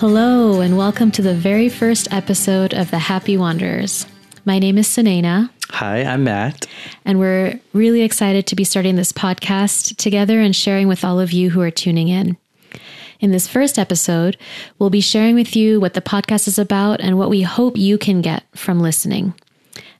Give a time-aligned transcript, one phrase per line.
[0.00, 4.06] Hello, and welcome to the very first episode of The Happy Wanderers.
[4.46, 5.50] My name is Sunaina.
[5.68, 6.66] Hi, I'm Matt.
[7.04, 11.32] And we're really excited to be starting this podcast together and sharing with all of
[11.32, 12.38] you who are tuning in.
[13.20, 14.38] In this first episode,
[14.78, 17.98] we'll be sharing with you what the podcast is about and what we hope you
[17.98, 19.34] can get from listening.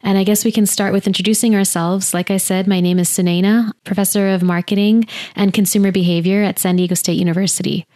[0.03, 2.15] And I guess we can start with introducing ourselves.
[2.15, 5.07] Like I said, my name is Sunaina, professor of marketing
[5.37, 7.87] and consumer behavior at San Diego State University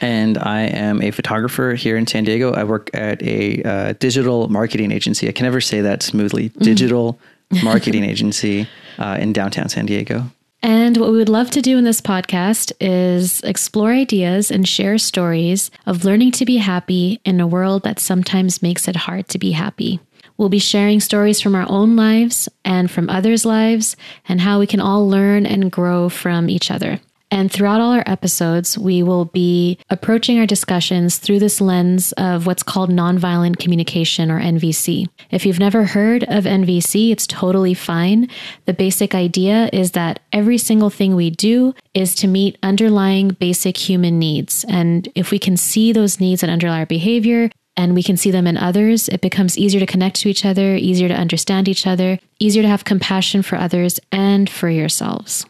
[0.00, 2.52] and I am a photographer here in San Diego.
[2.52, 5.28] I work at a uh, digital marketing agency.
[5.28, 6.50] I can never say that smoothly.
[6.50, 6.64] Mm-hmm.
[6.64, 7.20] Digital
[7.62, 8.68] marketing agency
[8.98, 10.24] uh, in downtown San Diego.
[10.62, 14.98] And what we would love to do in this podcast is explore ideas and share
[14.98, 19.38] stories of learning to be happy in a world that sometimes makes it hard to
[19.38, 20.00] be happy.
[20.36, 23.96] We'll be sharing stories from our own lives and from others' lives
[24.28, 27.00] and how we can all learn and grow from each other.
[27.30, 32.46] And throughout all our episodes, we will be approaching our discussions through this lens of
[32.46, 35.06] what's called nonviolent communication or NVC.
[35.30, 38.28] If you've never heard of NVC, it's totally fine.
[38.66, 43.76] The basic idea is that every single thing we do is to meet underlying basic
[43.76, 44.64] human needs.
[44.68, 48.30] And if we can see those needs that underlie our behavior, and we can see
[48.30, 51.86] them in others, it becomes easier to connect to each other, easier to understand each
[51.86, 55.46] other, easier to have compassion for others and for yourselves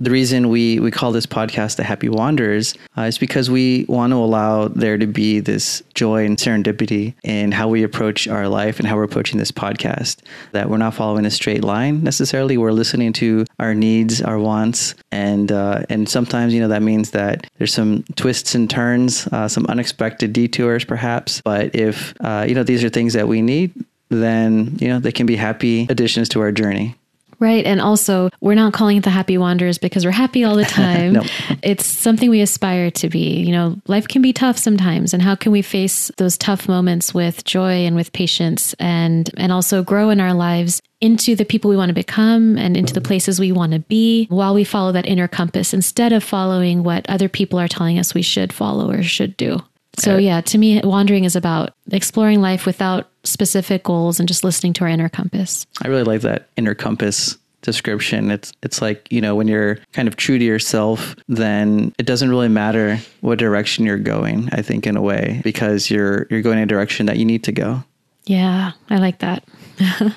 [0.00, 4.12] the reason we, we call this podcast The Happy Wanderers uh, is because we want
[4.12, 8.78] to allow there to be this joy and serendipity in how we approach our life
[8.78, 10.20] and how we're approaching this podcast.
[10.52, 12.56] That we're not following a straight line necessarily.
[12.56, 17.10] We're listening to our needs, our wants, and uh, and sometimes you know that means
[17.10, 21.42] that there's some twists and turns, uh, some unexpected detours perhaps.
[21.42, 23.72] But if uh, you know these are things that we need,
[24.08, 26.96] then you know they can be happy additions to our journey.
[27.40, 27.64] Right.
[27.64, 31.14] And also, we're not calling it the happy wanderers because we're happy all the time.
[31.14, 31.22] no.
[31.62, 33.40] It's something we aspire to be.
[33.40, 35.14] You know, life can be tough sometimes.
[35.14, 39.52] And how can we face those tough moments with joy and with patience and, and
[39.52, 43.00] also grow in our lives into the people we want to become and into the
[43.00, 47.08] places we want to be while we follow that inner compass instead of following what
[47.08, 49.58] other people are telling us we should follow or should do.
[49.98, 54.72] So, yeah, to me, wandering is about exploring life without specific goals and just listening
[54.74, 55.66] to our inner compass.
[55.82, 58.30] I really like that inner compass description.
[58.30, 62.30] It's it's like, you know, when you're kind of true to yourself, then it doesn't
[62.30, 66.58] really matter what direction you're going, I think in a way, because you're you're going
[66.58, 67.84] in a direction that you need to go.
[68.24, 69.44] Yeah, I like that.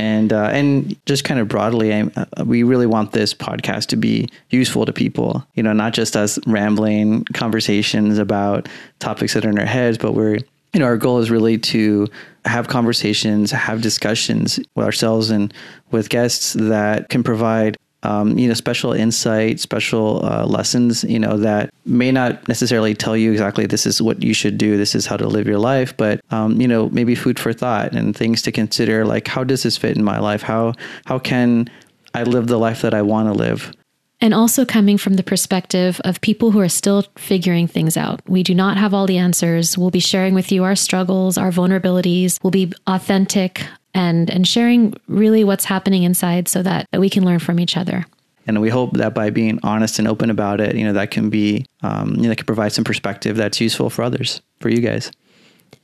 [0.00, 3.96] and uh, and just kind of broadly, I, uh, we really want this podcast to
[3.96, 5.46] be useful to people.
[5.54, 8.66] You know, not just us rambling conversations about
[8.98, 10.38] topics that are in our heads, but we're
[10.72, 12.08] you know our goal is really to
[12.46, 15.52] have conversations, have discussions with ourselves and
[15.90, 21.36] with guests that can provide um, you know, special insight, special uh, lessons, you know,
[21.36, 25.06] that may not necessarily tell you exactly this is what you should do, this is
[25.06, 28.42] how to live your life, but um, you know, maybe food for thought and things
[28.42, 30.42] to consider, like how does this fit in my life?
[30.42, 30.72] How
[31.04, 31.68] how can
[32.14, 33.72] I live the life that I want to live?
[34.22, 38.20] And also coming from the perspective of people who are still figuring things out.
[38.28, 39.78] We do not have all the answers.
[39.78, 42.38] We'll be sharing with you our struggles, our vulnerabilities.
[42.42, 43.64] We'll be authentic
[43.94, 47.76] and and sharing really what's happening inside so that, that we can learn from each
[47.76, 48.06] other.
[48.46, 51.30] And we hope that by being honest and open about it, you know, that can
[51.30, 54.80] be, um, you know, that can provide some perspective that's useful for others, for you
[54.80, 55.12] guys.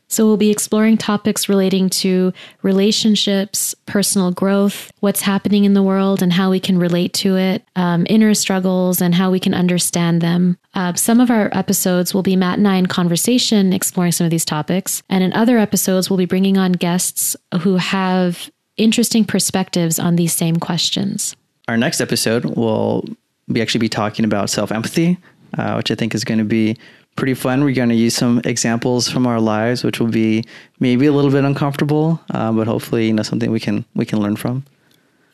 [0.09, 6.23] So, we'll be exploring topics relating to relationships, personal growth, what's happening in the world,
[6.23, 10.21] and how we can relate to it, um, inner struggles, and how we can understand
[10.21, 10.59] them.
[10.75, 14.31] Uh, some of our episodes will be Matt and I in conversation exploring some of
[14.31, 15.03] these topics.
[15.09, 20.35] And in other episodes, we'll be bringing on guests who have interesting perspectives on these
[20.35, 21.35] same questions.
[21.69, 23.05] Our next episode will
[23.51, 25.19] be actually be talking about self empathy,
[25.59, 26.77] uh, which I think is going to be
[27.17, 27.65] pretty fun.
[27.65, 30.45] We're going to use some examples from our lives, which will be
[30.81, 34.21] maybe a little bit uncomfortable, uh, but hopefully, you know, something we can we can
[34.21, 34.65] learn from.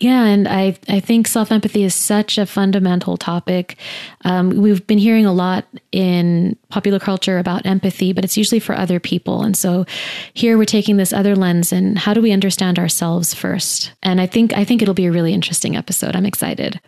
[0.02, 3.76] Yeah, and I I think self empathy is such a fundamental topic.
[4.24, 8.76] Um, we've been hearing a lot in popular culture about empathy, but it's usually for
[8.76, 9.42] other people.
[9.42, 9.86] And so
[10.34, 13.92] here we're taking this other lens and how do we understand ourselves first?
[14.02, 16.16] And I think I think it'll be a really interesting episode.
[16.16, 16.80] I'm excited.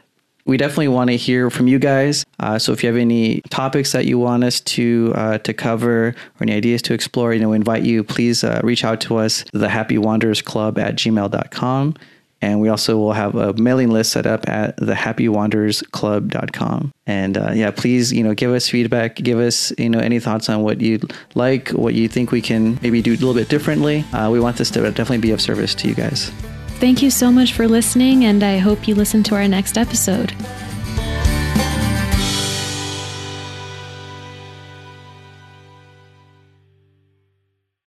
[0.47, 2.27] We definitely want to hear from you guys.
[2.39, 6.09] Uh, so if you have any topics that you want us to uh, to cover
[6.09, 9.17] or any ideas to explore, you know, we invite you, please uh, reach out to
[9.17, 11.95] us, the Happy Wanderers Club at gmail.com.
[12.43, 16.93] And we also will have a mailing list set up at the happywanderersclub.com.
[17.07, 20.51] And uh, yeah, please, you know, give us feedback, give us, you know, any thoughts
[20.51, 21.01] on what you
[21.35, 24.05] like, what you think we can maybe do a little bit differently.
[24.13, 26.31] Uh, we want this to definitely be of service to you guys.
[26.81, 30.33] Thank you so much for listening, and I hope you listen to our next episode.